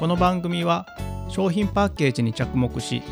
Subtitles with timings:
[0.00, 0.86] この番組は
[1.28, 3.02] 商品パッケージに着目し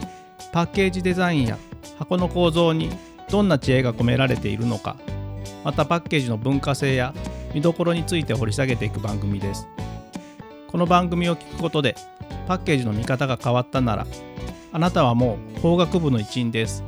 [0.52, 1.59] パッケージデザインや
[1.98, 2.88] 箱の構造に
[3.30, 4.96] どんな知恵が込められているのか
[5.64, 7.12] またパッケージの文化性や
[7.52, 9.66] 見どころについて掘り下げていく番組です。
[10.69, 11.95] この番組を聞くことで
[12.46, 14.07] パッケージの見方が変わったなら
[14.73, 16.83] あなたはもう法学部の一員です。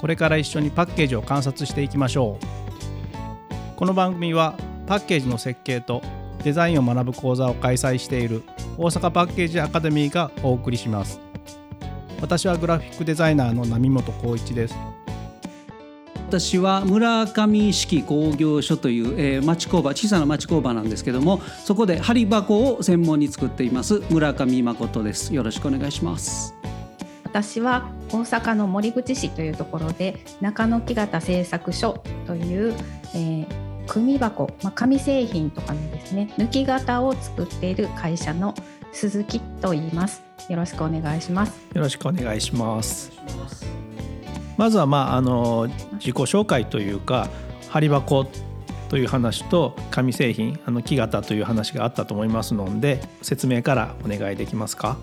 [0.00, 3.76] これから一緒にパッケージを観察していきましょう。
[3.76, 4.54] この番組は
[4.86, 6.00] パッケージの設計と
[6.42, 8.44] デザインを学ぶ講座を開催している
[8.76, 11.20] 大阪パッケージアカデミーがお送りします。
[12.20, 14.74] 私はグラフィックデザイナーの波本光一です。
[16.28, 25.32] 私は村上式工業所という、えー、町工場小さな町工場なんですけどもそこで針箱を専門に作っています村上誠です。
[25.32, 26.54] よろしくお願いします。
[27.24, 32.74] 私は大阪の森口市というところで中野木型製作所という、
[33.14, 38.54] えー組箱、まあ、紙製品とかのですね抜き型を作っている会社の
[38.92, 40.22] 鈴木と言います。
[40.48, 41.58] よろしくお願いします。
[41.74, 43.12] よろしくお願いします。
[44.56, 47.28] まずはまああの自己紹介というか
[47.68, 48.26] 針箱
[48.88, 54.96] という話と紙製品あの木型という話があったと思いますので説明からお願いできますか？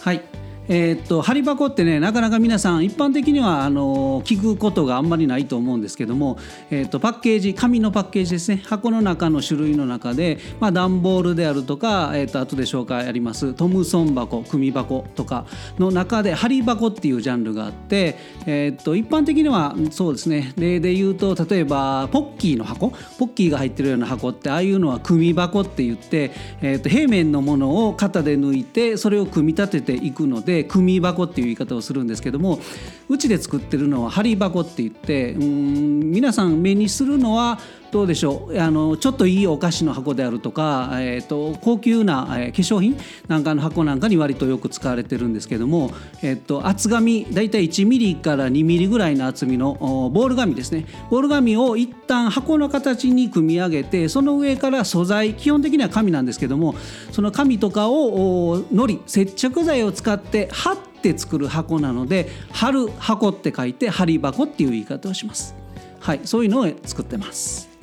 [0.00, 0.22] はい
[0.68, 6.38] えー、っと針箱ってねなかなか皆さん一般的にはあの聞くことがあんまりないと思うんですけども、
[6.70, 8.62] えー、っとパッケージ紙のパッケージですね。
[8.64, 15.46] 箱の中の種類の中で、まあ、段ボールであるとか、えー、っと後で紹介ありますトムソン箱組箱とか
[15.78, 20.54] の中で針箱っていうジャンルがあって、えー、っと一般的にはそうですね。
[20.56, 22.90] 例で言うと例えばポッキーの箱。
[23.18, 26.30] ポッキーが入ってるような箱ってああいうのは組箱って言って、
[26.62, 32.60] えー、っと平面のものを型で抜いてそれを組み立てていくのでで組箱っていう言い方をするんですけども
[33.08, 37.58] うちで作ってるのは針箱って言ってうん皆さん目にするのは
[37.94, 49.74] どうでしょうあのちょっといいお菓子の箱であるとか、えーと、高級な、えー、化粧品なんかの箱なんかに割とよく使われてるんですけども、えーと、厚紙大体1ミリから2ミリぐらいの厚みの
[50.12, 56.74] ボール紙ですねボール紙を一旦箱の形に組み上げてその上から素材基本的には紙なんですけども
[57.12, 65.54] その紙とかをのり接着剤を使って貼って作る箱なので貼る箱って書いて貼り箱っていう言い方をします。
[66.00, 67.73] はい、そういうのを作ってます。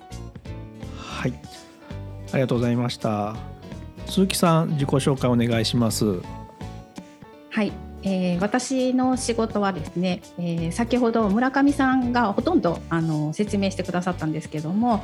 [1.21, 1.33] はい。
[2.31, 3.35] ありがとうございました。
[4.07, 6.19] 鈴木さん自己紹介お願いします。
[7.51, 7.71] はい、
[8.01, 15.03] えー、私の仕事はですね、えー、先ほど村上さんがほとんどあの説明してくださったんですけども、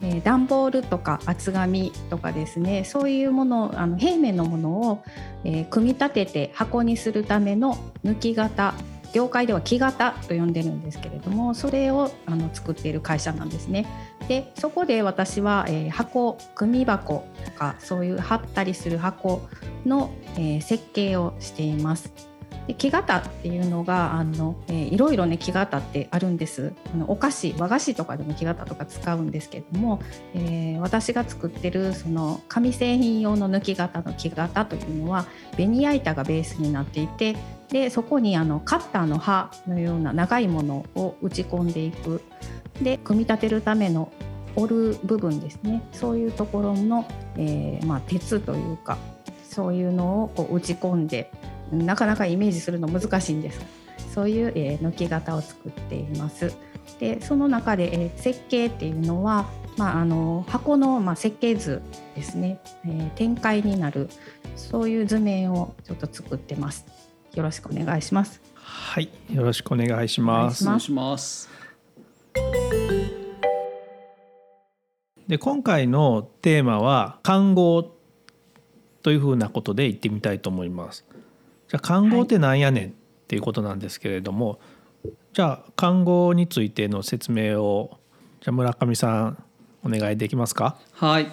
[0.00, 5.02] えー、段ボールとか厚紙とかですねそういうものあの平面のものを、
[5.44, 8.72] えー、組み立てて箱にするための抜き型
[9.12, 13.86] 業界では木型と呼んでるんですけれどもそれをあの作っている会社なんですね。
[14.28, 19.48] でそこで私は、えー、箱組箱とかそういう貼ったりする箱
[19.86, 22.28] の、えー、設計をしています。
[22.68, 30.02] で木型っていうのがあの、えー、いろいろね木型ってあるんですあのお菓子和菓子とかでも木型とか使うんですけども、
[30.34, 35.24] えー、私が作ってるその紙製品用の抜き型の木型というのは
[35.56, 37.36] ベニヤ板がベースになっていて
[37.70, 42.22] でそこにあのカッターの刃のような長いものを打ち込んでいく。
[42.82, 44.12] で組み立てるための
[44.54, 45.82] 折る部分ですね。
[45.92, 47.06] そういうところの、
[47.36, 48.98] えー、まあ、鉄というか
[49.48, 51.30] そういうのをこう打ち込んで
[51.72, 53.60] なかなかイメージするの難しいんです。
[54.14, 56.52] そういう、えー、抜き型を作っています。
[56.98, 59.46] でその中で、えー、設計っていうのは、
[59.76, 61.82] まあ、あの箱の、まあ、設計図
[62.14, 64.08] ですね、えー、展開になる。
[64.56, 66.84] そういう図面をちょっと作ってます。
[67.34, 68.40] よろしくお願いします。
[68.54, 70.64] はい、よろしくお願いします。
[70.64, 71.48] お願いします。
[75.26, 77.94] で今回のテーマは看護
[79.02, 81.04] というふうなことで言ってみたいと思います。
[81.68, 82.92] じゃあ看護ってなんやねんっ
[83.26, 84.58] ていうことなんですけれども、
[85.04, 87.98] はい、じゃあ看護についての説明を
[88.40, 89.44] じゃあ村上さん
[89.84, 90.78] お願いできますか？
[90.92, 91.30] はい。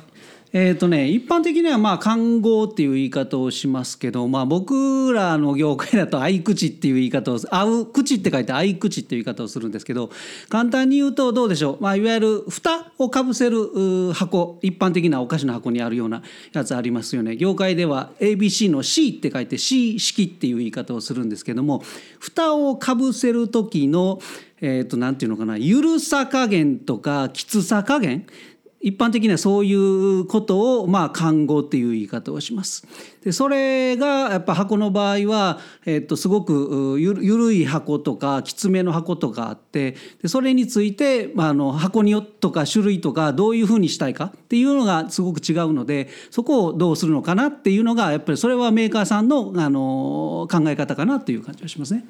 [0.58, 10.12] えーとね、一般的にはまあ看護っていう言い方をしますけど、まあ、僕らの業界だと合口っていう言い方を合う口って書いて合口っていう言い方をするんですけど
[10.48, 16.24] 簡単に言うとどうでしょう、まあ、いわゆる蓋をかぶせる箱一般的なお菓子の箱にあるような
[16.54, 17.36] やつありますよね。
[17.36, 21.84] 業界では ABC の C って書いて C 式っていう言い方をするんですけども
[22.18, 24.22] 蓋をかぶせる時の
[24.62, 28.26] えー、となていうのかな緩さ加減とかきつさ加減
[28.86, 32.86] 一般的にはそういうことをまあ看護っていう言い方をします。
[33.24, 52.06] でそれがやっぱ箱の場合は、えっと、すごくゆるい箱とかきつめの箱とかあってでそれについて、まあ、あの箱によとか種類とかどういうふうにしたいかっていうのがすごく違うのでそこをどうするのかなっていうのがやっぱりそれはメーカーさんのあの考え方かなという感じがしますね。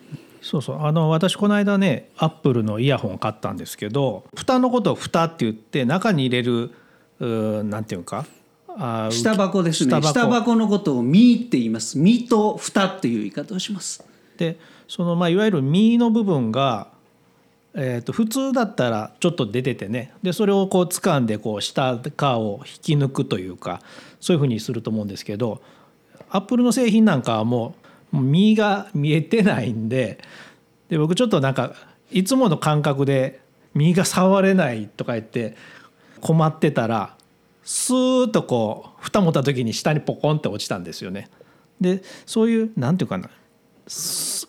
[0.45, 0.85] そうそう。
[0.85, 6.71] あの私この間ねアップルのイヤホンを買ったんですけど蓋のことを蓋って言って中に入れる
[7.19, 8.27] うなんていうか
[8.77, 9.99] あ下箱ですね。
[10.01, 10.55] 下箱。
[10.55, 14.05] のことを「身」って言います「身」と「蓋」っていう言い方をします。
[14.37, 16.89] でそのまあいわゆる身の部分が、
[17.73, 20.13] えー、と普通だったらちょっと出ててね。
[20.21, 23.81] でそれをこう掴んでこう下側を引き抜くというか
[24.19, 25.63] そういうふうにすると思うんですけど
[26.29, 27.84] アップルの製品なんかはもう
[28.21, 30.19] 身が見えてないんで
[30.89, 31.73] で僕ちょっとなんか
[32.11, 33.39] いつもの感覚で
[33.73, 35.55] 身が触れないとか言って
[36.21, 37.15] 困ってたら
[37.63, 41.29] スーッとこう蓋持った時に下にポコンって落ちたんですよね。
[41.81, 43.29] でそういう何て言うかな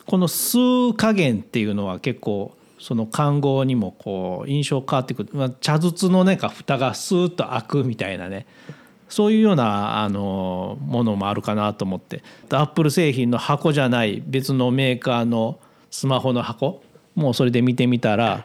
[0.06, 8.46] この吸う加減っていうのは結構その看護にもこう印象変わってくる、まあ、茶筒のねか蓋がスーッと開くみたいなね
[9.08, 12.22] そういうようなあのものもあるかなと思って。
[12.50, 15.58] アップル製品の箱じゃない別のメーカーの
[15.90, 16.82] スマホの箱
[17.14, 18.44] もうそれで見てみたら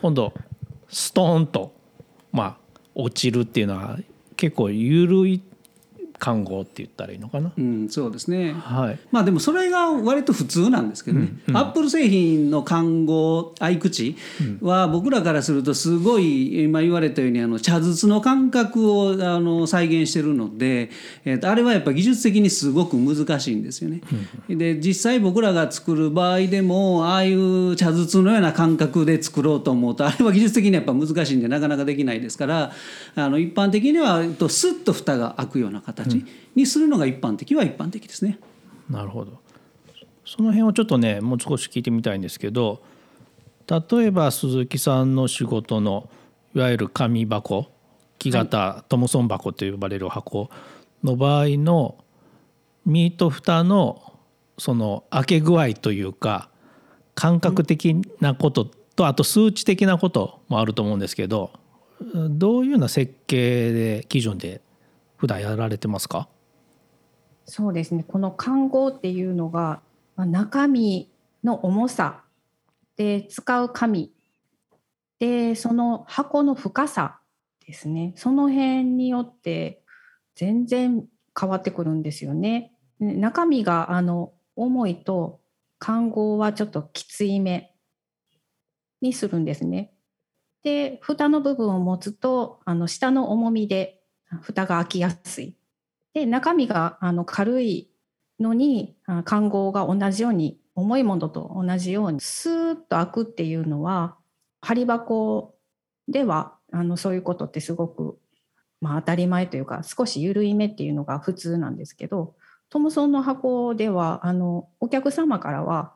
[0.00, 0.32] 今度
[0.88, 1.72] ストーンと
[2.32, 2.56] まあ
[2.94, 3.98] 落ちるっていうのは
[4.36, 5.42] 結構緩い
[6.18, 7.52] 看護って言ったらいいのかな？
[7.56, 8.52] うん、そうですね。
[8.52, 8.98] はい。
[9.10, 11.28] まあでもそれが割と普通なんですけどね。
[11.48, 14.16] うんうん、アップル製品の看護合い口
[14.60, 20.90] は僕らからするとすごい今言われたようにあの茶筒の感覚をあの再現してるので、
[21.24, 24.00] えー、とあれはやっぱ技術的にすごく難しいんですよね。
[24.48, 32.72] で実際僕らが作る場合でもああいう茶筒のような感覚で作ろうと思うとあれは技術的にやっぱ難しいんでなかなかできないですから
[33.14, 36.07] あの一般的にはとスッと蓋が開くような形
[36.54, 38.38] にするのが一般的は一般的ですね。
[38.90, 39.38] なるほど
[40.24, 42.82] その辺をちょっとねもう少し聞いてみたいんですけど
[43.66, 46.08] 例えば鈴木さんの仕事の
[46.54, 47.66] いわゆる紙箱
[48.18, 50.50] 木型、トムソン箱と呼ばれる箱
[51.04, 51.96] の場合の
[52.84, 54.14] ミート蓋の
[54.58, 56.50] その開け具合というか
[57.14, 61.52] 感覚的なこととあと数値的なこともあると思うんですけど
[62.14, 64.60] どういうような設計で基準で
[65.18, 66.28] 普段やられてますか？
[67.44, 69.82] そうですねこの看護っていうのが
[70.16, 71.10] まあ中身
[71.44, 72.22] の重さ
[72.96, 74.12] で使う紙
[75.18, 77.20] でその箱の深さ
[77.66, 79.82] ですねその辺によって
[80.34, 81.04] 全然
[81.38, 82.72] 変わってくるんですよね。
[83.00, 85.40] 中身があの重いと
[85.78, 87.74] 看護はちょっときついめ
[89.00, 89.92] にするんですね。
[90.64, 93.97] で蓋の部分を持つとあの下の重みで
[94.42, 95.54] 蓋が開きやすい。
[96.14, 97.90] で中身があの軽い
[98.40, 104.16] のに環合が同じように重いものと同じようにスーッと開くっていうのは
[104.60, 105.54] 針箱
[106.06, 108.18] ではあのそういうことってすごく、
[108.80, 112.34] まあ、当たり前というか少し緩い目っていうのが普通なんですけど
[112.70, 115.94] トムソンの箱ではあのお客様からは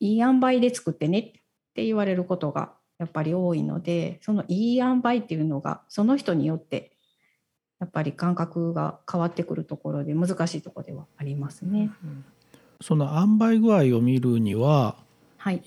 [0.00, 1.32] いい塩梅で作ってねっ
[1.74, 6.92] て言われることがやっぱり多いのでそのいい塩梅っていうのがその人によって
[7.82, 11.90] やっぱり感覚が変わってくるところで難しいところではありますね。
[12.04, 12.24] うん、
[12.80, 14.94] その塩梅具合を見るには、
[15.36, 15.60] はい、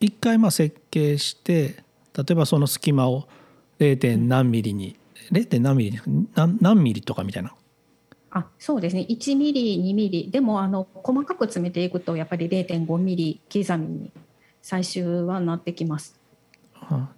[0.00, 1.84] 一回まあ設計して
[2.16, 3.28] 例えばその隙間を
[3.80, 4.16] 0.
[4.16, 4.96] 何ミリに
[5.30, 5.60] 0.
[5.60, 6.00] 何ミリ
[6.34, 7.54] 何何ミリとかみたいな。
[8.30, 14.10] あそうですね1ミリ2ミリでもあの細かく詰めていくとやっぱり0.5ミリ刻みに
[14.62, 16.18] 最終はなってきます。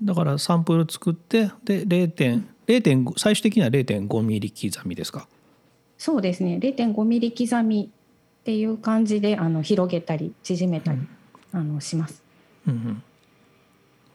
[0.03, 5.27] だからサンプル作ってで0.5 0.5最終的には0.5ミリ刻みですか？
[5.99, 6.61] そうですね。
[6.63, 12.23] 0.5ミリ刻みっていう感じであの広げたり縮めたり、うん、あのします、
[12.67, 13.03] うんうん、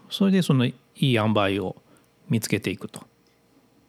[0.09, 1.75] それでそのいい塩梅を
[2.29, 3.01] 見つけていくと。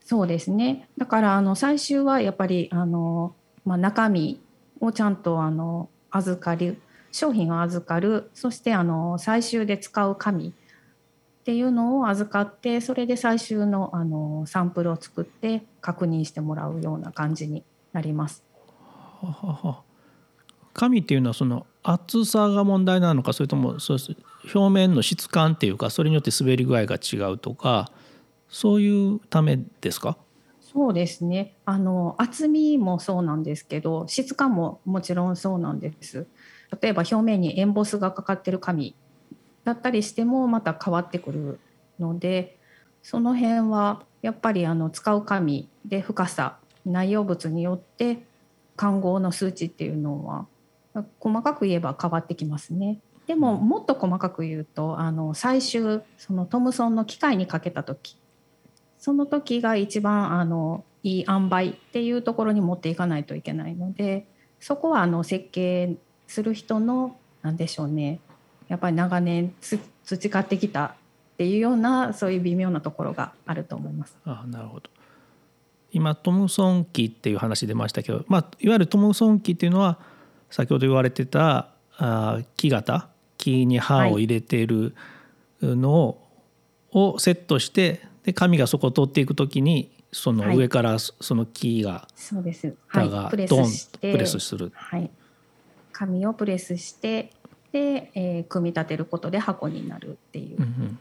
[0.05, 0.89] そうですね。
[0.99, 4.41] だからあの最終はやっぱりあの、まあ、中身
[4.81, 6.81] をちゃんとあの預かる
[7.13, 8.31] 商品を預かる。
[8.35, 10.53] そしてあの最終で使う紙
[11.47, 17.63] っていうのを預かってそれで最終のあのサンプルを作って確認してもらうような感じに
[17.93, 18.43] なります。
[19.21, 19.83] ははは。
[20.75, 23.99] 紙っていうのはその厚さが問題なのかそれともそう
[24.53, 27.93] 表面の質感っていうかそれによって滑り具合が違うとか
[28.49, 30.19] そういうためですか？
[30.61, 31.55] そうですね。
[31.65, 36.27] あの厚みもそうなんですけど質感ももちろんそうなんです。
[36.83, 38.97] 例えば表面にエンボスがかかってる紙
[39.67, 41.59] だったりしてもまた変わってくる
[41.99, 42.57] ので
[43.03, 48.23] その辺はやっぱりあの使う紙で深さ内容物によって
[48.77, 50.47] 看合の数値っていうのは
[51.19, 53.01] 細かく言えば変わってきますね。
[53.27, 58.17] でももっと細かく言うとあの最終そのトムソンの機械にかけた時
[58.99, 64.29] その時が一番あのいい塩梅っていうところに持っていかないといけないので
[64.61, 65.97] そこはあの設計
[66.29, 68.21] する人の何でしょうね
[68.69, 70.95] やっぱり長年培ってきたっ
[71.37, 74.17] ていうようなそういう微妙なところがあると思います。
[74.25, 74.91] あなるほど。
[75.93, 79.99] 今トムソン機っていう話出ましたけど、まあ、いわゆるトムソン機っていうのは
[80.51, 83.09] 先ほど言われてたあ木型
[83.39, 84.95] 木に刃を入れている
[85.63, 86.19] の
[86.93, 92.75] をセットしてで紙がそこを通っていくときにその上からその木が、そうです。
[92.87, 95.11] はい、プレスしてプレスする、はい、
[95.93, 97.33] 紙をプレスして
[97.73, 100.99] で、えー、組み立てることで箱になるっていう、うんうん、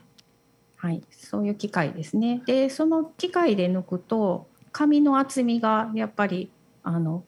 [0.77, 2.41] はい、そういう機械ですね。
[2.45, 6.49] でその機械で抜くと紙の厚みがやっぱり
[6.83, 7.23] あの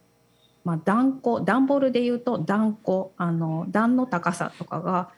[0.67, 5.09] まあ、段子段ボールでいうと段子あの段の高さとかが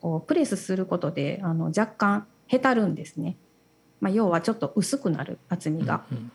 [0.00, 3.36] こうプレスすることであの若干へたるんですね、
[4.00, 6.02] まあ、要はちょっと薄くなる厚みが。
[6.10, 6.28] うんうん、っ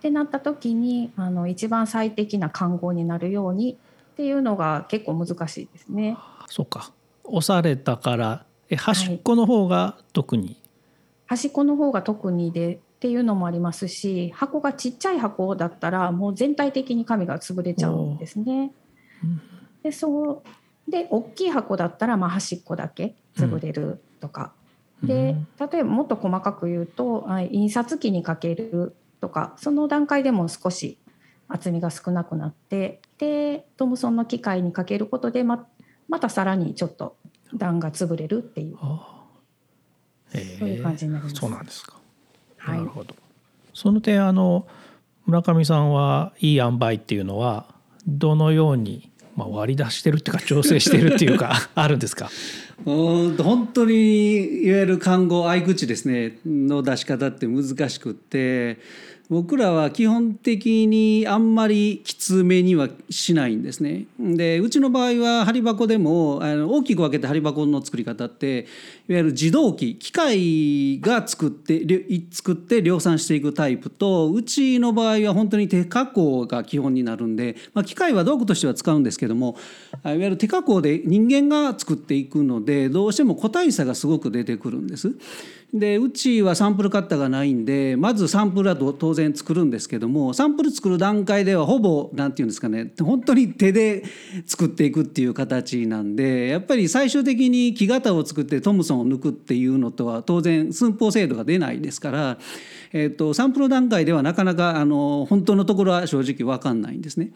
[0.00, 3.76] てなった時にあの一番最適な看合になるように
[4.18, 6.16] っていうのが結構難しいですね。
[6.48, 6.90] そうか。
[7.22, 10.56] 押されたからえ端っこの方が特に、はい、
[11.26, 18.72] 端っこの方が特にでっていうのもありますし箱がちっちゃい箱だったらもう全体的に紙が潰れちゃうんですね。
[19.84, 20.42] でそ
[20.86, 24.52] うで大きい箱だったらまあ端っこだけ潰れるとか、
[25.00, 30.98] うん、で例えばもっと細かく言うと印刷機にかけるとかその段階でも少し
[31.48, 35.66] 厚みが少なくなってでトムソンの機械にかけることでま
[36.08, 37.16] またさらにちょっと
[37.54, 41.36] 段が潰れるっていう、そういう感じになります。
[41.36, 41.94] そうなんですか。
[42.66, 43.14] なるほど。
[43.74, 44.66] その点あの
[45.26, 47.66] 村上さんはいい塩梅っていうのは
[48.06, 52.30] どのように、まあ、割り出してるっていうか調整してるっていうか あるんですか？
[52.86, 52.92] う
[53.32, 58.78] ん本当にいわゆる看護合口ですねの出し方って難しくって
[59.30, 64.06] 僕らは基本的にあんまりきつめにはしないんですね。
[64.18, 68.66] でうちの場合は針箱でもあの大きく分けて針箱の作り方って
[69.06, 71.78] いわゆる自動機機械が作って
[72.30, 79.56] 作って量産していくタイプとうちの場合は本当に手加工が基本になるんで、まあ、機械は道具としては使うんですけども
[80.04, 85.12] いわゆる手加工で人間が作っていくのでどうしても個体差がすごく出てくるんです。
[85.72, 94.02] でうちはサンプルカッターがないんでまずサンプルは当然作るんですけどもサンプル作る段階ではほぼ何て言うんですかね本当に手で
[94.46, 102.38] 作っていくっていう形なんでやっぱり最終的に木型を作ってトムソンを抜くっていうのとは当然寸法精度が出ないですから、
[102.94, 107.32] えーと、サンプル段階ではなかなかあの本当のところは正直分かんないんですね。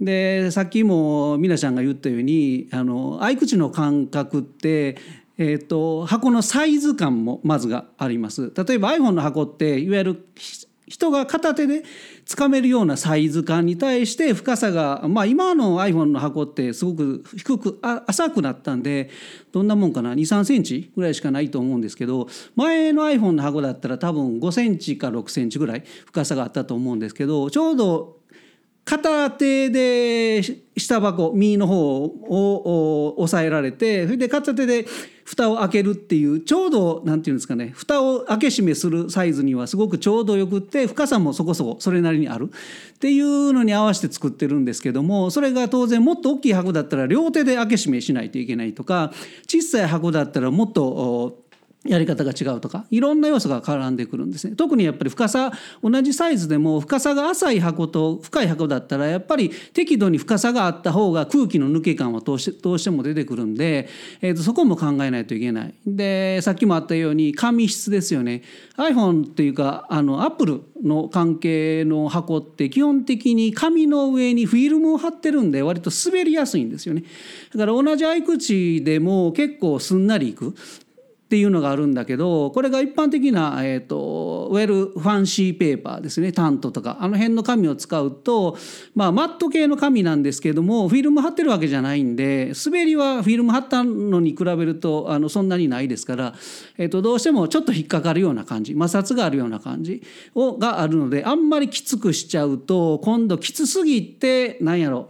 [0.00, 4.96] でさっきも皆さんが言ったようにあの合口の感覚って
[5.36, 8.52] えーと、箱のサイズ感もまずがあります。
[8.54, 10.26] 例えば iPhone の箱っていわゆる
[10.86, 11.82] 人が片手で
[12.26, 19.10] つかめるようなサイズ感に対して深さがまあ今の iPhone の箱ってすごく低く浅くなったんで
[19.50, 28.18] どんなもんかな23センチぐらいしかないと思うんですけど前の iPhone の箱だったら多分5センチか6センチぐらい深さがあったと思うんですけどちょうど
[28.84, 30.42] 片手で
[30.76, 34.86] 下箱右の方を押さえられてそれで片手で
[35.24, 42.50] 蓋を開けるっていうちょうど何て言うんですかね蓋を開け閉めするサイズにはすごくちょうどよくって深さもそこそこそれなりにある。
[42.94, 49.12] っていうのに合わせて作ってるんですけどもそれが当然もっと大きい箱だったら両手で開け閉めしないといけないとか
[49.46, 51.43] 小さい箱だったらもっと
[51.86, 54.56] やり方が違うとかいろんな要素が絡んでくるんですね。
[54.56, 63.88] 特にやっぱり深さ同じサイズでも深さが浅い箱と深い箱だったらやっぱり適度に深さがあった方が空気の抜け感はどうしてどうしても出てくるんで、
[64.22, 65.74] えー、とそこも考えないといけない。
[65.86, 68.42] でさっきもあったように紙質ですよね。
[68.76, 77.04] iPhone っていうかあの Apple の関係の箱って基本的に紙の上にフィルムを貼ってるんで割と滑りやすいんですよね。
[77.52, 80.54] だから同じ合口でも結構すんなりいく。
[81.34, 86.98] っていうのがあるんだけどこれが一般的な、えーと、ウェルファンシーペーパーですねタントとか。
[87.00, 88.56] あの辺の紙を使うと、
[88.94, 96.34] まあ、マット系の紙なんですけどもフィルム貼ってるわけじゃないんで滑りはフィルム貼ったのに比べるとあのそんなにないですから、
[96.78, 100.04] えーと、どうしてもちょっと引っかかるような感じ摩擦があるような感じ
[100.36, 105.08] をがあるのであんまりきつくしちゃうと今度きつすぎて何やろ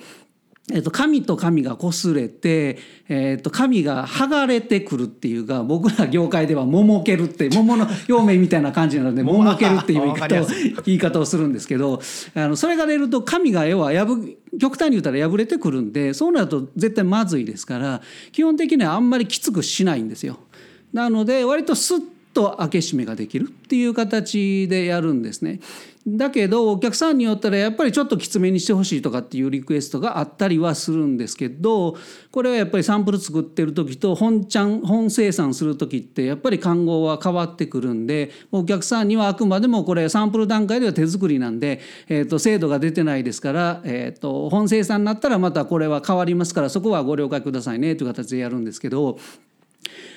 [0.72, 2.78] えっと、紙と紙が擦れて、
[3.10, 10.46] えっと、紙が剥がれてくるっていうか僕ら業界では「桃ける」って桃の表面みたいな感じなので「桃ける」っていう言い方を
[10.86, 12.00] 言い方をするんですけど
[12.34, 14.18] あのそれが出ると紙が要は破
[14.58, 18.00] 極端に言ったら破れてくるんでそうなると絶対まずいですから
[18.32, 20.38] 基本的にはあんまりきつくしないんですよ。
[20.94, 22.00] なので割とスッ
[22.34, 25.60] と開け閉めができるっていう形でやるんですね。
[26.06, 31.96] だけどお客さんによったらやっぱりちょっときつめにしてほしいとかっていうリクエストがあったりはするんですけど
[32.30, 49.18] これはやっぱりサンプル作ってる時と本ちゃん本生産する時ってやっぱり看護は変わってくるんでお客さんにはあくまでもこれサンプル段階では手作りなんで、えー、と精度が出てないですから、えー、と本生産になったらまたこれは変わりますからそこはご了解くださいねという形でやるんですけど。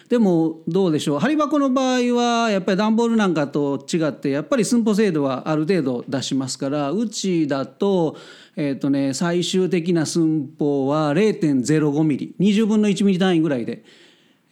[0.10, 1.20] でもどうでしょう。
[1.20, 8.16] 針箱の場合はやっぱり段ボールなんかと違ってやっぱり寸法精度はある程度出しますからうちだと,、
[8.56, 13.84] えーとね、最終的な寸法は0.05ミリ20分の1ミリ単位ぐらいで、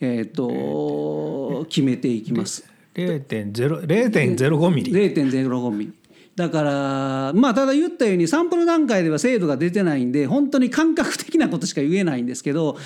[0.01, 2.67] えーと、決めていきます。
[2.93, 4.91] 0.05ミリ。
[4.91, 5.93] 0.05ミリ。
[6.35, 12.77] だからまあただ言ったようにサンプル段階では精度が出てないんで本当に感覚的なことしか言えないんですけど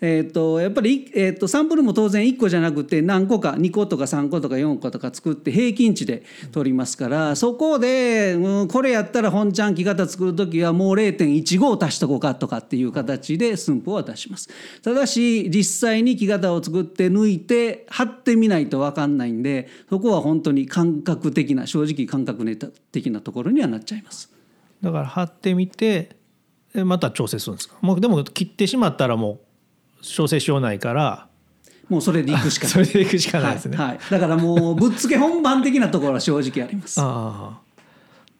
[0.00, 14.48] えーと、やっぱり、えーと、サンプルも当然1個じゃなくて何個か2個とか3個とか4個とか作って平均値で取りますからそこで、うん、これやったら本ちゃん木型作る時はもう0.15足しとこうかとかっていう形で寸法は出します。
[14.82, 22.44] ただし実際に木型を作って抜いて貼ってみないと分かんないんでそこは本当に感覚的な正直感覚
[22.92, 24.30] 的なところにはなっちゃいます。
[24.80, 26.16] だから貼ってみて
[26.72, 27.76] また調整するんですか？
[27.80, 29.40] もうでも切ってしまったらもう
[30.02, 31.28] 調整しようないから
[31.88, 32.72] もうそれでいくしかない。
[32.72, 37.00] それでいくしかないですね、はい、はい、だからもうぶっつけ本番的なところは正直あります。
[37.00, 37.68] ああ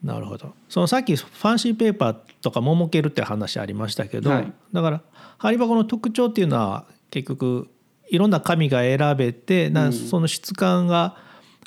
[0.04, 0.54] なるほど。
[0.68, 5.00] そのさっきファンシーペーパーとかももけるって話ありましたけど、はい、だから
[5.38, 7.68] 針箱の特徴っていうのは結局
[8.08, 11.16] いろんな紙が選べてなその質感が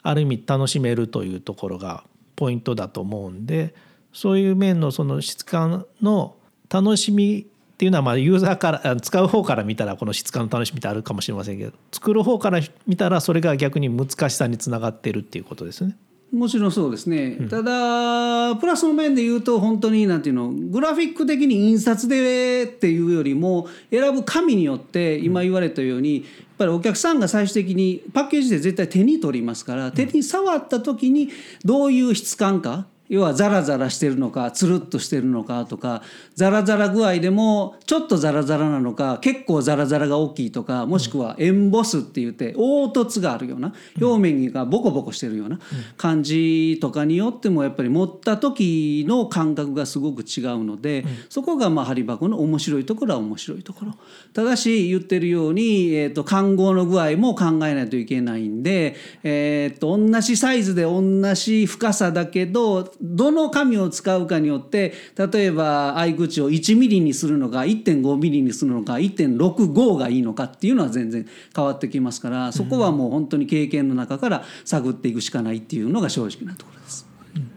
[0.03, 2.03] ある意味楽しめるというところが
[2.35, 3.75] ポイントだと思うんで
[4.13, 6.35] そういう面のその質感の
[6.69, 7.47] 楽しみ
[7.81, 15.97] っていうのはまあユーザーから使う方から見たらこの質感の楽しみってあるかもしれませんけど作る方から見たらそれが逆に難しさにつながってるっていうことですね。
[16.31, 26.25] もちろんそうですね、うん、ただプラスの面で言うと本当になんていうのグラフィック的に印刷でっていうよりも選ぶ紙によって今言われたように、やっ
[26.59, 31.29] ぱりお客さんが最終的にパッケージで絶対手に取りますから手に触った時に
[31.65, 36.01] どういう質感か要はザラザラしてるのかつるっとしてるのかとか
[36.35, 45.59] ザラザラ具合でもちょっとザラザラなのか結構ザラザラが大きいとかもしくはエンボスって言って凹凸があるような表面がボコボコしてるような
[45.97, 53.91] 感じとかによってもやっぱり持った時の感覚がすごく違うのでそこがまあ針箱の面白いところは面白いところ。
[54.33, 61.01] ただし言ってるように、えー、と看合の具合も考えないといけないんで、えー、と同じサイズで同
[61.33, 64.93] じ深さだけどどの紙を使うかによって
[65.31, 77.07] 例えば合口を1ミリにするのか1.5ミリにするのか1.65がいいのかっていうのは全然変わってきますからそこはもう本当に経験の中から探っていくしかないっていうのが正直なところです。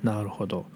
[0.03, 0.67] なるほど。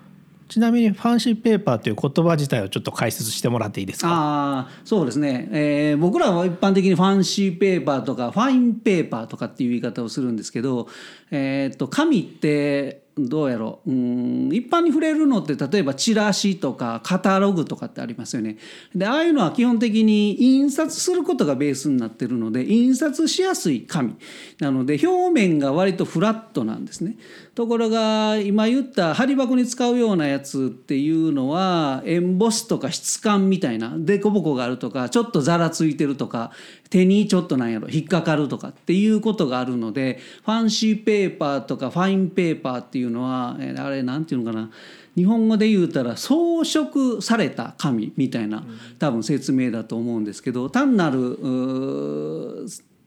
[0.49, 4.09] ちなみにファンシーペーパーという言葉自体をちょっと解説してもらっていいですか？
[4.11, 10.89] あそうですね、えー、僕らは一般的にファンシーペーパーとかファインペーパーとかっていう言い方をするんですけど、
[11.31, 18.59] えー、と紙ってどうやろううん一般に触れるのって例えばチラシとかカタログとかってありますよね。
[18.95, 24.17] でああいうのは基本的に印刷することがベースになってるので印刷しやすい紙
[24.61, 27.17] なので表面が割とフラットなんですね。
[27.59, 36.53] ところが今言った針箱に使うようなやつっていうのはエンボスとか質感みたいな凸凹があるとかちょっとざらついてるとか
[36.89, 44.71] 手にちょっとなんやろ引っかかるとかっていうことがあるのでファンシーペーパーとかファインペーパーっていうのはあれなんていうのかな
[45.17, 48.65] 日本語で言うたら装飾された紙みたいな
[48.99, 51.39] 多分説明だと思うんですけど単なる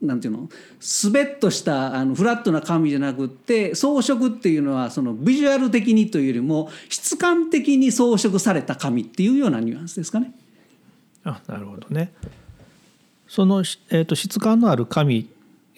[0.02, 0.48] なんていうの
[0.80, 10.32] スベッとしたあのフラットな紙じゃなくって装飾っていうのはそのビジュアル的にというよりも質感的に装飾された紙っていうようなニュアンスですかね。
[11.24, 12.12] あなるほどね。
[13.28, 13.60] その、
[13.90, 15.28] えーと、質感のある紙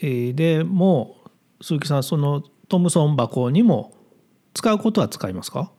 [0.01, 1.17] でも
[1.61, 3.93] 鈴木さんそのトムソン箱にも
[4.55, 5.73] 使うことは使いますか？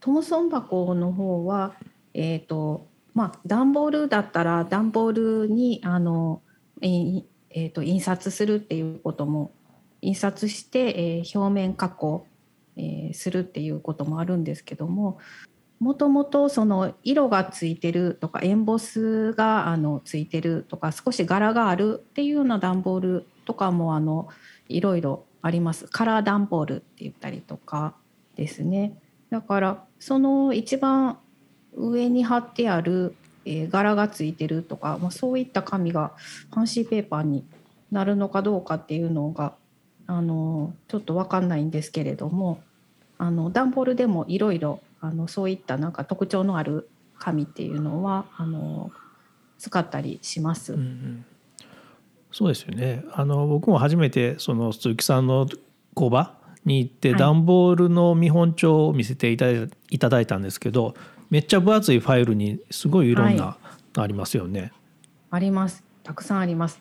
[0.00, 1.74] トムソン箱の方は、
[2.14, 6.42] えーとまあ、段ボールだったら段ボールにあの、
[6.80, 9.52] えー、と、印刷するっていうことも
[10.00, 12.24] 印刷して、えー、表面加工、
[12.76, 15.18] えー、するっていうこともあるんですけども
[15.80, 24.28] もともとその色がついてるとかエンボスがあのついてるとか少し柄があるっていうような段ボールとかもあの
[24.68, 25.88] いろいろあります。
[25.88, 27.94] カラー段ボールって言ったりとか
[28.40, 28.94] ですね。
[29.28, 31.18] だからその一番
[31.74, 36.12] 上に貼ってある、えー、柄がついてるとか、まあ、そういった紙が
[36.48, 37.44] ファンシーペーパーに
[37.92, 39.52] なるのかどうかっていうのが
[40.06, 42.62] あのちょっと分かんないんですけれども
[43.18, 44.80] あの段ボールでもいろいろ
[45.28, 48.90] そういったなんか特徴のある紙っていうのはあの
[49.58, 50.72] 使ったりします。
[50.72, 51.24] うんうん。
[52.32, 53.04] そうですよね。
[53.12, 55.46] あの僕も初めてその鈴木さんの
[55.94, 60.94] 工場に行って段ボールの見本帳を見せていただいたんですけど
[61.30, 63.56] めっちゃ分厚いファイルにすごいいろんな、
[63.96, 64.72] ありますよね。
[65.30, 66.80] ありますたくさんあります。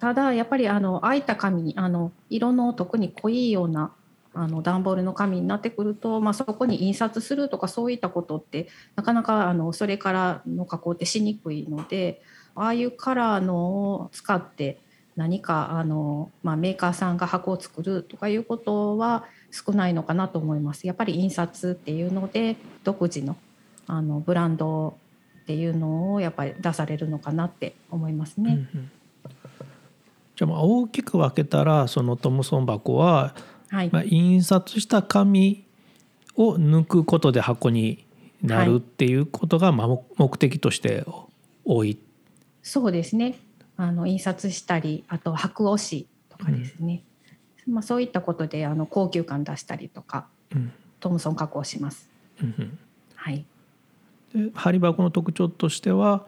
[0.00, 3.92] ただやっぱりあの空いた紙あの色の特に濃いような
[4.34, 12.22] あの段ボールの紙になってくると、まあ、そこに印刷するとかそういったことってなかなかあのそれからの加工ってしにくいので
[12.54, 14.80] ああいうカラーのを使って
[15.16, 20.86] 何かあの、まあ、メーカーさんが箱を作るとかいうことは少ないのかなと思います。
[20.86, 23.36] やっぱり印刷っていうので独自の
[23.86, 24.96] あのブランド
[25.42, 28.68] っていうのをやっぱり出されるのかなって思いますね。
[28.74, 28.90] うんうん
[30.34, 33.34] じゃあまあ大きく分けたらそのトムソン箱は、
[33.68, 35.64] はいまあ、印刷した紙
[36.36, 38.04] を抜くことで箱に
[38.42, 41.04] なるっていうことがまあ目的として
[41.64, 41.98] 多い。
[42.62, 43.38] そうですね
[43.82, 47.02] あの印刷したりあと白押しとかですね、
[47.66, 52.08] うん、まあ、そういったことであの高級感出したりとか、うん、トムソン加工します。
[52.40, 52.78] うん、
[53.16, 53.44] はい、
[54.32, 56.26] で針箱の特徴としては、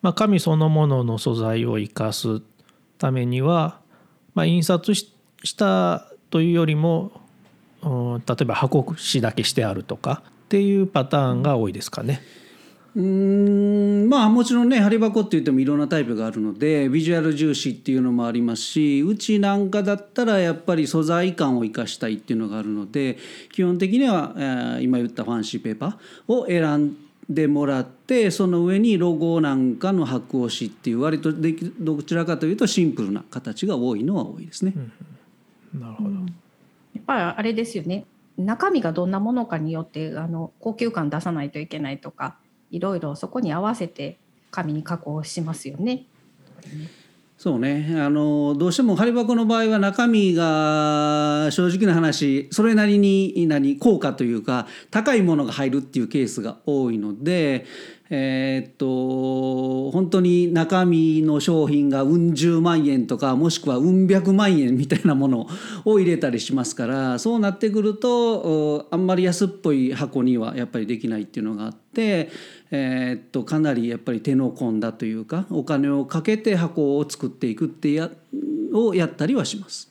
[0.00, 2.40] まあ、紙そのものの素材を生かす
[2.96, 3.78] ためには、
[4.34, 5.06] まあ、印刷し
[5.54, 7.12] たというよりも、
[7.82, 12.22] うん、例えば箱紙だけしてあるとかっていうパターンが多いですかね。
[12.94, 13.65] うん。
[13.65, 13.65] ま
[14.26, 23.18] あもちろんね針箱って言ってもいろんなタイプがあるのでビジュアル重視っていうのもありますしうちなんかだったらやっぱり素材感を生かしたいっていうのがあるので
[23.52, 26.96] 基本的には、えー、今言ったファンシーペーパーを選ん
[27.28, 34.72] でもらってその上にロゴなんかの白押しっていう割とできどちらかというとシンプルな形が多いのは多いですね。
[35.74, 36.20] うん、なるほど、や
[37.00, 38.06] っぱりあれですよね。
[38.38, 42.36] 中身がどんなものかによってあの高級感出さないといけないとか
[42.70, 44.18] いろいろそこに合わせて
[44.50, 46.04] 紙に加工しますよね。
[47.38, 57.66] そうねあのどうしても針箱の場合は中身が正直な話それなりに何効果というか高いものが入るっていうケースが多いので
[58.08, 65.46] えー、っと本当に中身の商品がうん十万円とかもしくはうん百万円みたいなもの
[65.84, 78.10] を入れたりしますからそうなってくるとあんまり安っぽい箱にはやっぱりできないっていうのがあって、えー、っとかなりやっぱり手の込んだというかお金をかけて箱を作っていくってや
[78.72, 79.90] をやったりはします。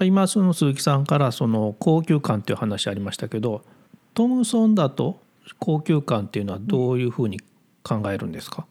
[0.00, 3.62] 今その鈴木さんからその高級感っていう話ありましたけど
[4.14, 5.20] トムソンだと
[5.58, 7.40] 高級感っていうのはどういうふうに
[7.82, 8.66] 考えるんですか、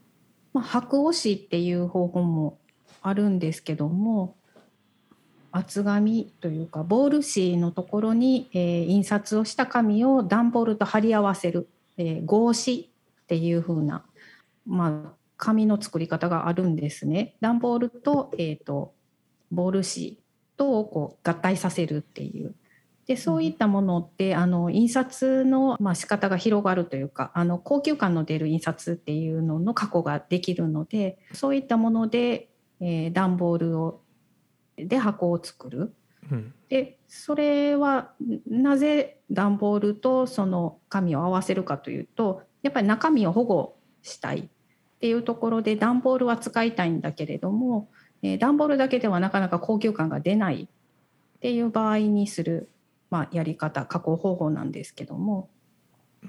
[0.54, 2.58] まあ、白押しっていう方法も
[3.02, 4.36] あるんですけども
[5.54, 12.90] 厚紙というかボール紙のところに、えー、印刷をした紙を段ボールと貼り合わせる、えー、合紙
[13.24, 14.04] っていう風な、
[14.66, 17.36] まあ、紙の作り方があるんですね。
[17.40, 18.94] 段ボールと,、えーと
[19.52, 20.18] ボール紙
[20.58, 22.56] とこう合体させるっていう
[23.06, 34.02] でそういったものってあの印刷の、まあ、仕方が広がるというかあの高級感の出る印刷っていうのの加工ができるのでそういったもので、えー、段ボールを
[34.78, 35.94] で箱を作る。
[36.32, 38.14] うん、でそれは
[38.48, 44.44] なぜ段ボールとその紙を合わせるかというとやっぱり中身を保護したいっ
[45.02, 47.90] ていうところで段ボールは使いたいんだけれども、
[48.22, 52.70] えー、段ボールだけではなかなか高級感が出ないっていう場合にする
[53.14, 55.48] まあ、やり方加工方法なんですけども。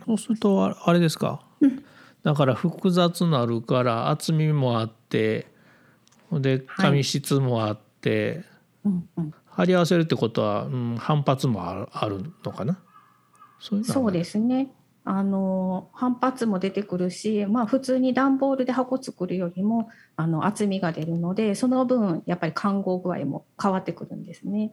[0.04, 1.82] そうするとあれですか、うん、
[2.22, 5.46] だから複雑なるから厚みもあって
[6.30, 7.84] で紙質もあって、はい
[8.84, 12.78] うんうん、貼り合わせるってことは、うん、反発もあるのかな？
[13.60, 14.70] そうそうですね。
[15.06, 24.72] あの反発も出てくるし、まあ、普通に段ボールで箱作るよりもあの厚みが出るのでその分やっぱり看護具合も変わってくるんですね。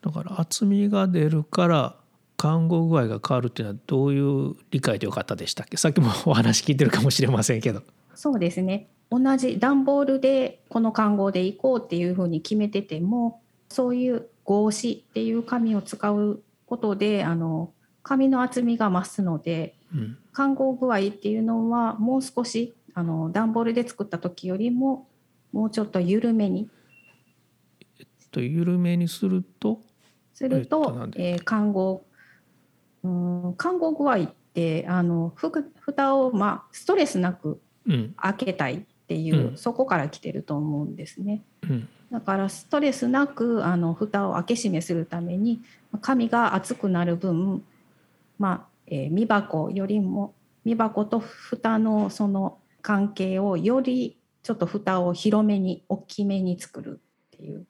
[0.00, 1.96] だから厚みが出るから
[2.38, 5.76] 看護具合が変わるっていうのはどういう理解でよかったでしたっけ？
[5.76, 7.82] さっきもお話聞いてるかもしれませんけど。
[8.14, 20.18] そうですね同じ段ボールでこの看護でいこうっていうふうに決めててもそういう合紙っていう紙を使うことであの紙の厚みが増すのでうん。
[20.32, 25.08] 看合具合っていうのはもう少しあの段ボールで作った時よりも
[25.52, 26.68] もうちょっと緩めに。
[28.30, 29.80] と緩めにすると？
[30.34, 32.04] するえっとえー看合
[33.02, 38.14] うん看合具合ってあのふく蓋をまあストレスなくうん。
[38.16, 41.42] 開けたいっていう、うんそこから来てると思うんですね。
[41.62, 45.60] うんだからストレスなくあの蓋を開け閉めするために
[46.00, 47.62] 紙が厚くなる分、
[48.38, 50.32] まあえー、身箱よりも
[50.64, 57.00] 身箱と蓋のその関係をよりちょっと蓋を広めに大きめに作る
[57.36, 57.66] っていう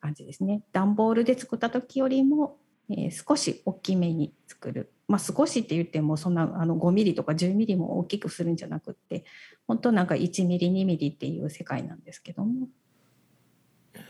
[0.00, 0.62] 感じですね。
[0.72, 2.58] 段ボールで作った時よりも、
[2.90, 4.92] えー少し大きめに作る。
[5.06, 9.24] まあ、少しって言ってもそんなあの5ミリとか10ミリも大きくするんじゃなくって
[9.68, 12.68] 本当なんか1ミリ2ミリっていう世界なんですけども。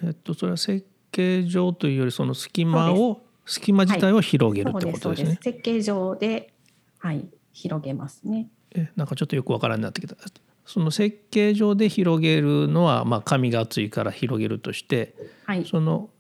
[0.03, 5.38] えっとそれは設計上というよりその隙間を隙間自体を広げるってことですね。
[5.42, 6.55] 設計上で、
[6.99, 8.49] はい、広げますね。
[8.75, 10.16] えなんかちょっとよくわからんなってきた。
[10.64, 16.11] その設計上で広げるのはまあ紙が厚いから広げるとしてはい、その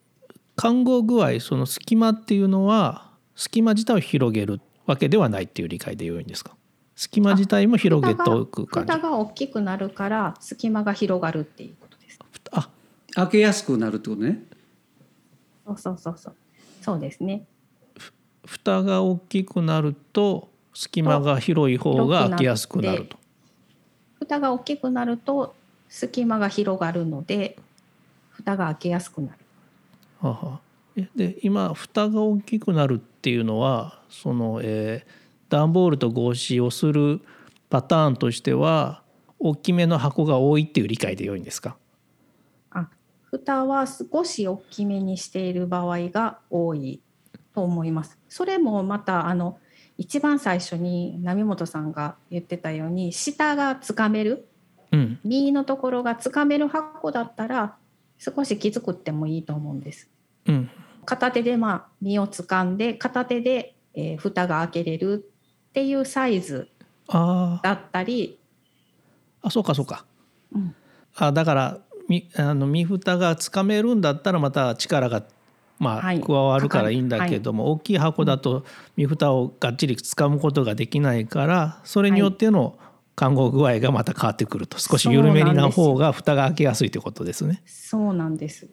[0.56, 6.56] 看護具合その隙間っていうのは隙間自体を広げるわけではないっていう理解で良いんですか？
[6.98, 12.18] 隙間自体も広げておく感じ蓋が大きくなるから隙間が広がるっていうことです。
[12.50, 12.68] あ
[13.14, 14.42] 開けやすくなるってことね。
[15.64, 16.34] そうそうそうそう。
[16.82, 17.46] そうですね。
[18.44, 23.16] 蓋が大きくなると隙間が広い方が開けやすくなると。
[24.18, 25.54] 蓋が大きくなると
[25.88, 27.56] 隙間が広がるので
[28.30, 29.38] 蓋が開けやすくなる。
[30.20, 30.60] はは
[30.96, 37.20] えで今蓋が大きくなるっていうのはその、えー段ボールと合紙をする
[37.70, 39.02] パターンとしては
[39.38, 41.76] 大きめの箱が多いっていう理解で良いんですか？
[42.70, 42.88] あ、
[43.24, 47.00] 蓋は少し大きめにしている場合が多い
[47.54, 48.18] と思います。
[48.28, 49.58] それもまたあの
[49.96, 54.48] 一番最初に波本さんが言ってたように下がつかめる
[54.92, 57.76] うん右のところがつかめる箱だったら
[58.18, 60.08] 少しきつくってもいいと思うんです。
[60.46, 60.70] うん
[61.04, 65.30] 片手でまあ身をつかんで片手で、えー蓋が開けれる
[65.68, 66.68] っていうサイズ
[67.08, 68.38] だったり、
[69.42, 70.04] あそうかそうか。
[70.52, 70.74] うん。
[71.16, 71.78] あだから
[72.08, 75.24] みあの身蓋がつかめるんだったらまた力が、
[75.78, 76.20] まあはい。
[76.20, 78.64] 加わるからいいんだけども、大きい箱だと
[78.96, 82.78] 身蓋をがっちり掴むことができないからそれによっての
[83.14, 84.78] 看護具合がまた変わってくると。
[84.78, 87.62] 少し緩めにな方が蓋が開けやすいということですね。
[87.66, 88.68] そうなんです。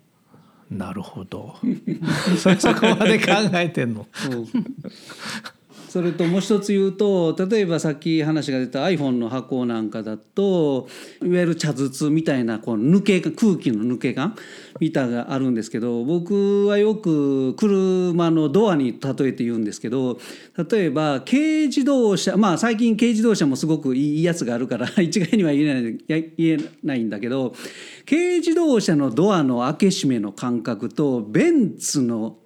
[0.70, 1.56] なるほど。
[2.38, 4.08] そそこまで考えてんの？
[5.96, 10.90] それともう一つ言うと例えばさっき話が出た iPhone の箱なんかだと
[11.24, 14.36] いわゆる茶筒みたいなこう抜け空気の抜け感
[14.82, 20.20] みたいのがあるんですけど僕はよく車のドアに例えて言うんですけど
[20.70, 27.56] 例えば軽自動車まあ最近軽自動車もすごくいいやつがあるから 一概には言えない言えないんだけど
[28.06, 32.40] 軽自動車のドアの開け閉めの感覚とベンツの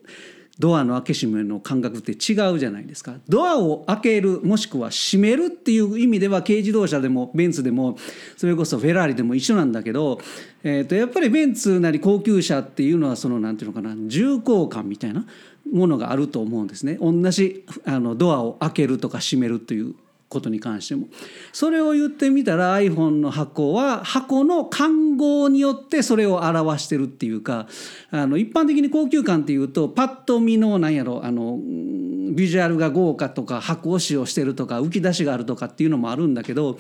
[0.60, 3.16] ドアの開け閉めの感覚って違うじゃないですか。
[3.30, 7.98] ドアを開けるもしくは閉めるっていう意味では軽自動車でもベンツでも
[8.36, 10.20] それこそフェラーリでも一緒なんだけど、
[10.64, 15.26] えー、とやっぱりベンツなり高級車っていうのはその何て言うのかな重厚感みたいな
[15.72, 16.98] ものがあると思うんですね。
[17.00, 19.96] 同じあのドアを開けるとか閉めるという
[20.30, 21.08] ことに関しても。
[21.52, 27.68] それを言ってみたら iPhone の箱は箱の看合によってそれを表してるっていうか
[28.12, 36.78] あの一般的に高級感っていうとパッと見のなんやろあのビジュアルが豪華とか箱を使用してるとか浮き出しがあるとかっていうのもあるんだけど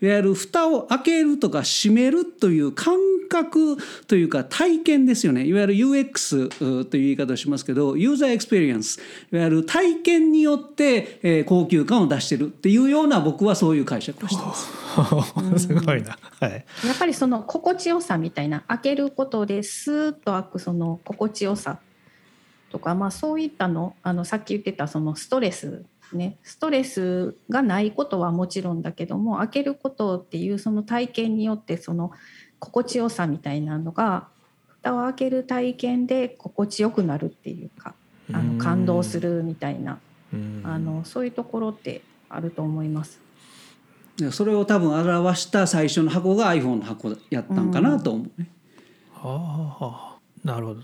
[0.00, 2.94] いわゆる蓋を開けるとか閉めるという感
[3.32, 9.00] 覚というか体験ですよねいわゆる UX という言い方をしますけどユーザーエクスペリエンス
[9.32, 14.72] いわゆる体験によって、えー高級感を出してるっていうような僕はそういう解釈をしてます。
[15.68, 16.18] すごいな。
[16.40, 16.64] はい。
[16.86, 21.78] やっぱりその心地よさみたいな開けることでスーッと開くその心地よさ
[22.70, 32.12] とか、まあ、そういったのあのさっき言ってたそのストレスねストレスがないことはもちろんだけども開けることっていうその体験によってその
[32.62, 34.28] 心地よさみたいなのが
[34.68, 37.94] 蓋を開ける体験で心地よくなるっていうか
[38.32, 39.98] あの感動するみたいな
[40.32, 43.20] うんあのそういうところってあると思います。
[44.16, 48.48] でそれを多分表した最初の箱が iPhone の箱やったんかなと思うね。
[49.12, 50.82] はあ、なるほど。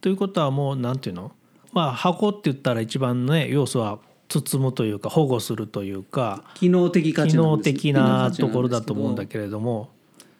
[0.00, 1.32] ということはもうなんていうの？
[1.72, 9.90] まあ箱って言ったら一番ね要素は包むというか保護するというか機能的価機値なんです能的なところだと思うんだけれども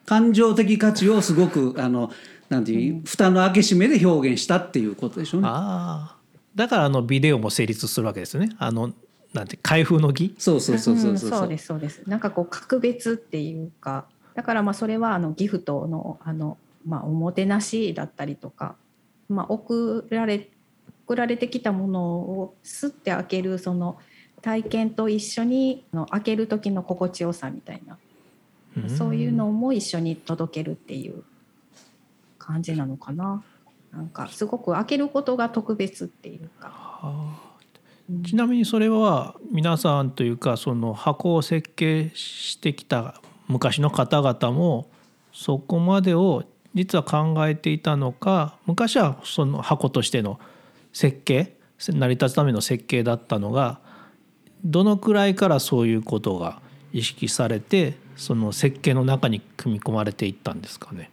[0.05, 2.11] 感情的価値をすごくあの
[2.49, 5.47] なんていう、蓋の開け閉めで表現したっていうことでしょうね。
[5.47, 6.17] ああ。
[6.53, 8.53] だからあのビデオも成立するわけですよね。
[8.59, 8.91] あの
[9.33, 10.35] なんて開封の儀？
[10.37, 11.13] そうそうそうそうう。
[11.13, 12.01] んそうそうですそうです。
[12.07, 14.05] なんかこう格別っていうか。
[14.33, 18.75] だからまあそれはあのギフトのあの、まあ、おもてなしだったりとか、
[19.29, 20.49] まあ、送られ
[21.05, 23.97] 送られてきたものをすって開けるその
[24.41, 27.97] 体験と一緒にあの開ける時の心地よさみたいな、
[28.97, 31.23] そういうのも一緒に届けるっていう
[32.37, 33.43] 感じなのかな。
[33.91, 37.51] なんかすごく開けることが特別っていうか。
[38.25, 44.89] ちなみにそれは皆さんというかその箱を設計してきた昔の方々も
[45.31, 50.39] そこまでを実は考えていたのか昔はその箱としての
[50.93, 53.79] 設計成り立つための設計だったのが
[54.63, 56.61] どのくらいからそういうことが
[56.93, 61.09] 意識されてその設計の中に組み込まれていったんですかね？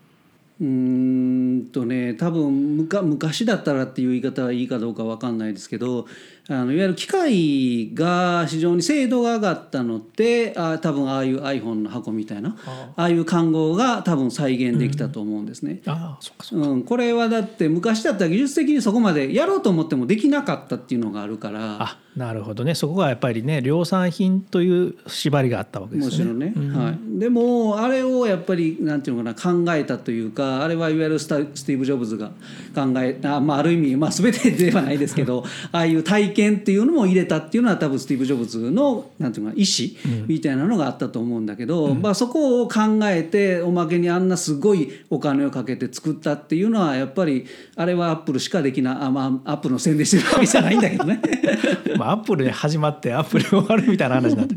[0.60, 6.06] うんとね多分むか昔だったらっていう言い方はいいかどうかわかんないですけど
[6.50, 13.02] あのいわゆる機械が非常に精度が上がったのってあ多分ああいう iPhone の箱みたいなああ。
[13.04, 15.82] あいう看護が多分再現できたと思うんですね。
[15.86, 16.68] ああそっかそっか。
[16.68, 21.82] うん、これはだって昔だったら技術的にそこまでやろうと思ってもできなかったっていうのがあるから。
[21.82, 22.74] あなるほどね。
[22.74, 26.46] そこがやっぱりね量産品という縛りがあったわけですよね。
[26.46, 26.84] もちろんね、うん。
[26.84, 32.28] はい、でもあれをやっぱりなんていうのかな考えたというかあれはいわゆるスタスティーブ・ジョブズが
[32.74, 51.20] 考えあ、まあ、ある意味、まあ、全てではないですけど ああいう体験っていうのも入れたっていうのは多分スティーブ・ジョブズのなんていうのかな意思みたいなのがあったと思うんだけど、まあ、そこを考えておまけにあんなすごいお金をかけて作ったっていうのはやっぱりあれはアップルしかできないあ、まあ、アップルの宣伝してるわけじゃないんだけどね。
[51.98, 54.54] まあ、アップルで始まってアップルで終わるみたいな話になって。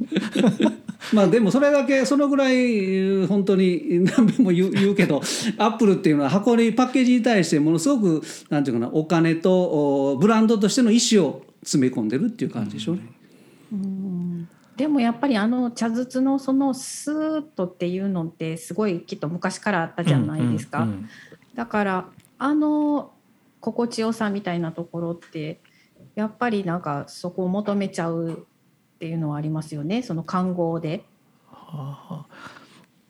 [1.14, 5.18] まあでもそれだけそのぐらい本当に 何遍も言う言うけど
[5.58, 13.02] アップルっていうのは箱にパッケージに対してものすごくなんていうかなお金とおブランドとしての意思を詰め込んでるっていう感じでしょうね。
[13.72, 21.10] うんでもやっぱりあの茶筒のそのスーッとっていうのってすごいきっと昔からあったじゃないですか、うんうん
[21.54, 22.06] だから
[22.38, 23.12] あの
[23.60, 25.60] 心地よさみたいなところって
[26.16, 28.46] やっぱりなんかそこを求めちゃう
[28.96, 31.04] っていうのはありますよねその看護で。
[31.50, 32.26] はあ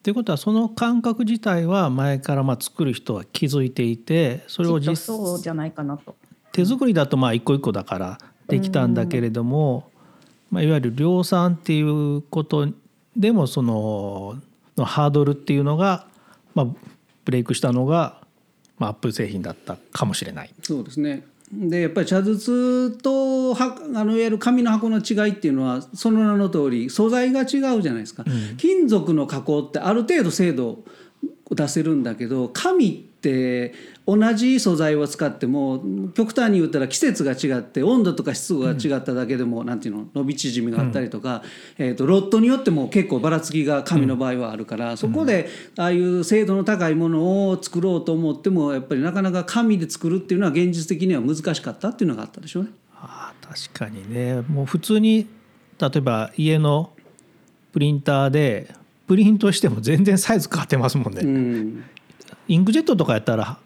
[0.04, 6.16] ということはその感覚自体は前からまあ作る人は気づいていてそれを実そうじゃないかなと。
[6.52, 9.90] 手作りだとまあ一個一個だからできたんだけれども、
[10.50, 12.68] まあ、いわゆる量産っていうこと
[13.16, 14.36] でもその
[14.78, 16.08] のハードルっていうのが、
[16.54, 16.68] まあ、
[17.26, 18.22] ブレイクしたのが、
[18.78, 20.54] まあ、アップル製品だったかもしれない。
[20.62, 21.26] そうですね。
[21.54, 27.48] でやっぱり茶筒とはあのいわゆる紙の箱の違いっていうのはその名の通り素材が違う
[27.82, 28.24] じゃないですか、
[28.58, 30.86] 金属の加工ってある程度精度を
[31.50, 33.11] 出せるんだけど紙って
[34.08, 35.84] 同じ素材を使っても
[36.16, 41.44] 極端に言ったら季節が違って温度とか湿度が違っただけでも、なんていうの伸び縮みがあったりとか、
[41.78, 52.70] えー、とロットによっても結構ばらつきが紙の場合はあるから、そこでああいう精度の高いものを作ろうと思ってもやっぱりなかなか紙で作るっていうのは現実的には難しかったっていうのがあったでしょうね。
[52.96, 54.42] ああ確かにね。
[54.42, 55.28] もう普通に
[55.80, 56.92] 例えば家の
[57.72, 58.74] プリンターで
[59.08, 61.84] プリントしても全然サイズ変わってますもんね、うん
[62.52, 63.58] インクジェットとかやったら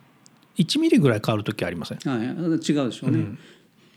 [0.58, 1.98] 1ミリぐらい変わる時ありません？
[1.98, 3.26] はい、違うでしょうね。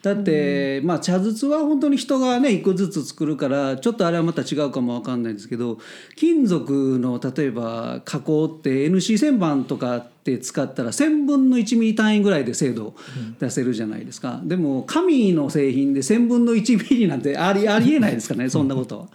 [0.01, 5.79] だって、まあ茶筒は本当に人がね一個ずつ作るからちょっとあれはまた違うかもわかんないですけど
[6.17, 12.97] 金属の例えば加工って NC 旋盤とかって使ったら1,000分の1ミリ単位ぐらいで精度を
[13.39, 19.09] 出せるじゃないですか、でも紙の製品で1,000分の1ミリなんてありありえないですからねそんなことは。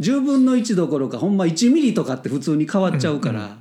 [0.00, 3.58] 10分の1どころかほんま1ミリとかって普通に変わっちゃうから。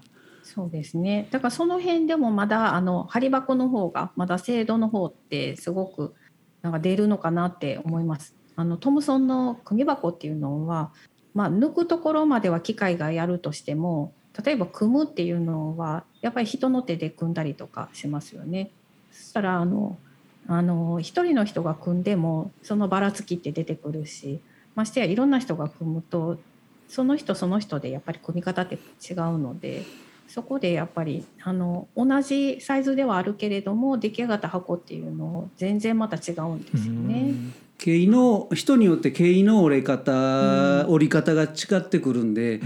[0.58, 6.16] そうですねだからその辺でもまだあの針箱の方がまだ精度の方ってすごく
[6.64, 8.34] なんか出るのかなって思います。
[8.56, 10.92] あのトムソンの組箱っていうのは、
[11.36, 14.12] まあ、抜くところまでは機械がやるとしても
[14.44, 18.72] 例えば組むっていうのはやっぱり人の手で組んだりとかしますよね。
[19.12, 19.96] そしたらあの
[20.48, 24.40] あの一人の人が組んでもそのばらつきって出てくるし
[24.74, 26.40] ましてやいろんな人が組むと
[26.88, 29.84] その人その人でやっぱり組み方って違うので
[30.28, 37.34] そこでやっぱりあの同じサイズではあるけれども出来上がった箱っていうのを全然また違うんですよね。
[37.78, 42.60] 毛糸の人によって毛糸の折れ方、折り方が違ってくるんで、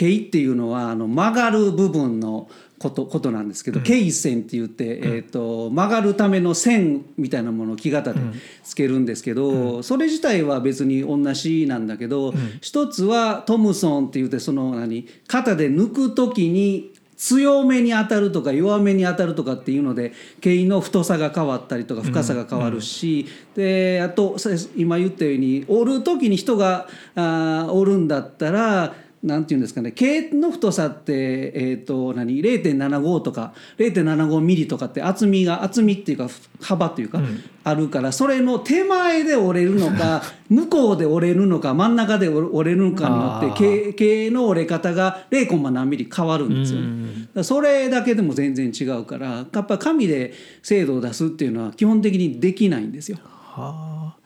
[0.00, 2.48] 毛糸っていうのはあの曲がる部分の
[2.78, 8.20] ことことなんですけど、毛線って言って、えー、と曲がるための線みたいなものを木型で
[8.64, 12.32] つけるんですけど、それ自体は別に同じなんだけど、
[12.62, 36.28] 一つはトムソンって言ってその何肩で抜く時に強めに当たるとか弱めに当たるとかっていうので毛の太さが変わったりとか深さが変わるし、であとさ今言ったように折る時に人があー折るんだったらなんていうんですかね毛の太さって、えー、と何0.75とか0.75ミリとかって厚みが厚みっていうか
[36.62, 37.20] 幅というか、
[37.64, 45.46] あるからそれの手前で折れるのか 向こうで折れるのか真ん中で折れるのかによって毛毛の折れ方が 0.
[45.46, 53.18] コンマ何ミリ変わるんですよそれだけでも全然違うからやっぱ紙で精度を出すっていうのは基本的にできないんですよ。
[53.22, 54.19] はあ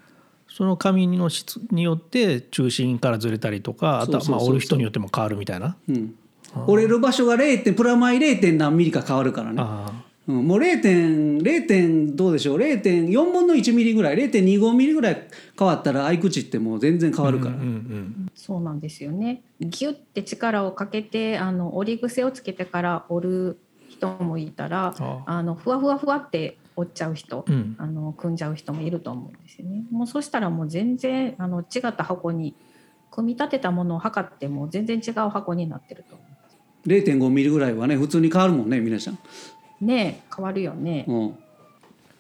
[0.56, 6.14] その紙の質によって中心からずれたりとかあとはまあ折る人によっても変わるみたいなうん、
[6.68, 7.74] 折れる場所が 0.
[7.74, 8.56] プラマイ 0.
[8.56, 9.56] 何ミリか変わるからね。
[9.58, 9.90] あ
[10.28, 11.42] うん、もう 0.
[11.42, 12.14] 0.
[12.14, 15.28] どうでしょう？0.4分の1ミリぐらい0.25ミリぐらい
[15.58, 19.42] 変わったら合い口ってもう全然変わるから、うんうんそうなんですよね。
[19.58, 29.84] ギュッて力をかけてあの折り癖をつけてから折る人もいたらああのふわふわふわって折っちゃう人、うんあの組んじゃう人もいると思うんですよね。
[29.90, 32.54] もうそしたらもう全然あの違った箱に
[33.10, 36.24] 組み立てたものを測っても全然違う箱になってると思
[36.86, 39.84] 0.5ミリぐらいはね普通に変わるもんね皆さん、う。
[39.84, 41.04] ねえ変わるよね。
[41.08, 41.36] うん、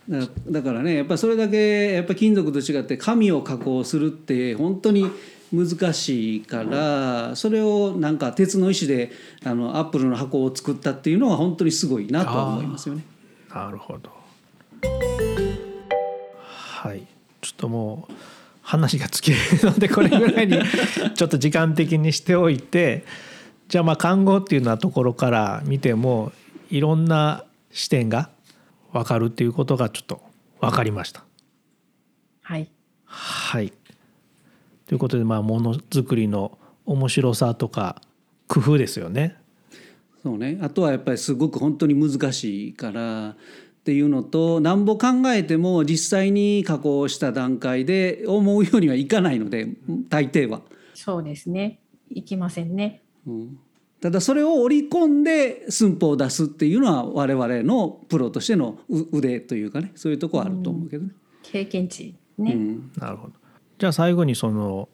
[0.08, 5.10] だだからねやっぱりそれだけやっぱ金属と違って紙を加工するって本当に
[5.52, 9.12] 難しいからそれをなんか鉄の石で
[9.44, 13.04] あのアップルの箱を作ったっていうのは本当にすごいなとは思いますよね。
[13.50, 14.10] なるほど
[16.48, 17.06] はい
[17.40, 18.12] ちょっともう
[18.62, 20.58] 話が尽きるのでこれぐらいに
[21.14, 23.04] ちょっと時間的にしておいて
[23.68, 26.32] じゃあまあ看護っていうようなところから見ても
[26.70, 28.30] いろんな視点が
[28.92, 30.22] 分かるっていうことがちょっと
[30.60, 31.24] 分かりました。
[32.42, 32.68] はい。
[33.04, 33.72] はい
[34.86, 38.00] ということでまあものづくりの面白さとか
[38.46, 39.36] 工夫ですよね。
[40.22, 43.36] そうね、あとはやっぱりすごく本当に難しいから
[43.84, 49.68] っていうのとなんぼ考えても実際に加工した段階で思うようにはいかないので
[50.08, 50.62] 大抵は。
[50.94, 51.80] そうですね。
[52.08, 53.02] いきませんね。
[53.26, 53.58] うん
[54.00, 61.12] ただそれを織り込んで寸法を出すっていうのは我々のプロとしてのう腕というかねそういうとこはあると思うけどね。
[61.42, 62.52] 経験値ね。
[62.52, 63.34] うんなるほど。
[63.78, 64.88] じゃあ最後にその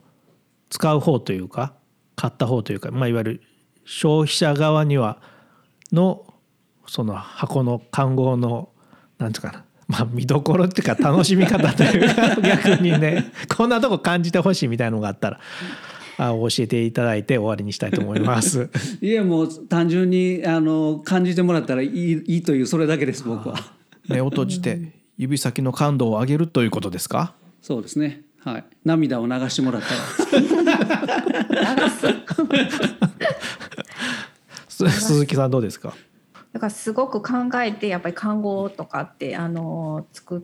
[0.68, 1.74] 使う方というか
[2.16, 3.43] 買った方というか、まあ、いわゆる
[3.84, 5.20] 消費者側には
[5.93, 6.26] の
[6.86, 8.70] その箱の看護の
[9.21, 15.41] なんていうかな、まあ、見どころっていうか楽しみ方というか逆にね こんなとこ感じてほしいみたいのがあったら
[16.18, 18.68] あ教えていただいて終わりにしたいと思います。
[19.01, 23.55] いやもう単純にあの感じてもらったらいいいいというそれだけです僕は。
[24.09, 27.33] 目を閉じて指先の感度を上げるということですか？
[27.62, 28.23] そうですね。
[28.45, 28.64] はい。
[28.85, 30.01] 涙を流してもらったら。
[34.68, 35.95] す鈴木さんどうですか？
[36.53, 40.40] だからすごく考えてやっぱり看護とかってあの作っ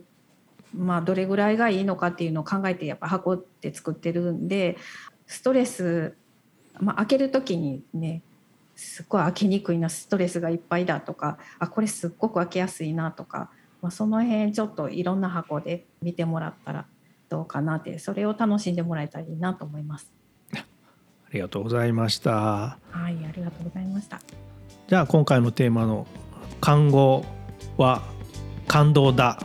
[0.73, 4.77] まあどれぐらいがいいのかっていうのを考えてやっぱ箱って作ってるんで
[5.25, 6.15] ストレス、
[6.79, 8.21] まあ、開ける時にね
[8.75, 13.49] すっごい開けにくいなストレスがいっぱいだとかあこれすっごく開けやすいなとか、
[13.81, 16.85] まあ、その辺ちょっといろんな箱で見てもらったら
[17.29, 20.13] どうかなってそれを楽しんでもらえたらいいなと思います。
[20.53, 22.31] ありがとうございました。
[22.31, 24.46] はい、ありがとうございました。
[24.87, 26.07] じゃあ今回のテーマの
[26.61, 27.25] 「看護
[27.77, 28.01] は
[28.67, 29.39] 感動だ」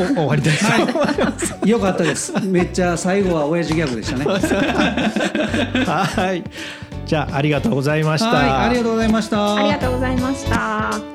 [0.00, 0.66] お終わりです。
[1.64, 2.32] よかったです。
[2.44, 4.24] めっちゃ最後は親父ギャグでしたね。
[5.86, 6.42] はい。
[7.06, 8.30] じゃあありがとうございました。
[8.30, 9.54] はい、ありがとうございました。
[9.54, 11.13] ありがとうございました。